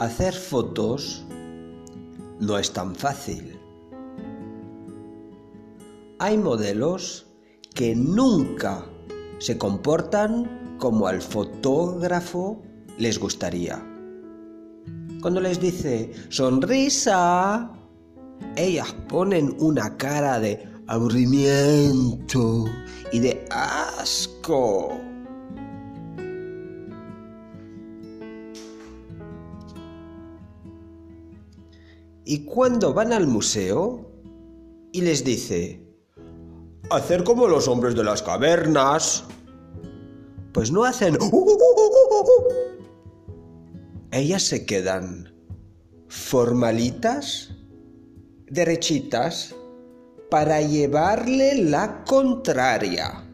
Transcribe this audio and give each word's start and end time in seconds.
hacer 0.00 0.32
fotos 0.32 1.24
no 2.40 2.58
es 2.58 2.72
tan 2.72 2.94
fácil. 2.94 3.60
Hay 6.18 6.38
modelos 6.38 7.26
que 7.74 7.94
nunca 7.94 8.84
se 9.38 9.58
comportan 9.58 10.76
como 10.78 11.06
al 11.06 11.20
fotógrafo 11.20 12.62
les 12.96 13.18
gustaría. 13.18 13.78
Cuando 15.20 15.40
les 15.40 15.60
dice 15.60 16.10
sonrisa, 16.30 17.70
ellas 18.56 18.94
ponen 19.06 19.54
una 19.58 19.98
cara 19.98 20.40
de 20.40 20.66
aburrimiento 20.86 22.64
y 23.12 23.18
de 23.18 23.46
asco. 23.50 24.98
Y 32.30 32.44
cuando 32.44 32.94
van 32.94 33.12
al 33.12 33.26
museo 33.26 34.08
y 34.92 35.00
les 35.00 35.24
dice, 35.24 35.84
hacer 36.88 37.24
como 37.24 37.48
los 37.48 37.66
hombres 37.66 37.96
de 37.96 38.04
las 38.04 38.22
cavernas, 38.22 39.24
pues 40.52 40.70
no 40.70 40.84
hacen... 40.84 41.18
Ellas 44.12 44.44
se 44.44 44.64
quedan 44.64 45.34
formalitas, 46.06 47.50
derechitas, 48.46 49.56
para 50.30 50.62
llevarle 50.62 51.56
la 51.56 52.04
contraria. 52.04 53.28